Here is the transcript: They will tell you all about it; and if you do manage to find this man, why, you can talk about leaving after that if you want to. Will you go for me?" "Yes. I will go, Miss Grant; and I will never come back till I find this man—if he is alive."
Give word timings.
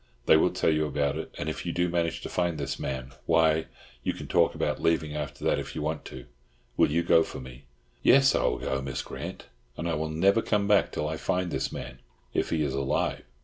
They 0.25 0.35
will 0.35 0.49
tell 0.49 0.71
you 0.71 0.81
all 0.85 0.89
about 0.89 1.15
it; 1.15 1.29
and 1.37 1.47
if 1.47 1.63
you 1.63 1.71
do 1.71 1.87
manage 1.87 2.21
to 2.21 2.27
find 2.29 2.57
this 2.57 2.79
man, 2.79 3.11
why, 3.27 3.67
you 4.01 4.13
can 4.13 4.25
talk 4.25 4.55
about 4.55 4.81
leaving 4.81 5.13
after 5.15 5.43
that 5.45 5.59
if 5.59 5.75
you 5.75 5.83
want 5.83 6.05
to. 6.05 6.25
Will 6.75 6.89
you 6.89 7.03
go 7.03 7.21
for 7.21 7.39
me?" 7.39 7.65
"Yes. 8.01 8.33
I 8.33 8.41
will 8.45 8.57
go, 8.57 8.81
Miss 8.81 9.03
Grant; 9.03 9.45
and 9.77 9.87
I 9.87 9.93
will 9.93 10.09
never 10.09 10.41
come 10.41 10.67
back 10.67 10.91
till 10.91 11.07
I 11.07 11.17
find 11.17 11.51
this 11.51 11.71
man—if 11.71 12.49
he 12.49 12.63
is 12.63 12.73
alive." 12.73 13.21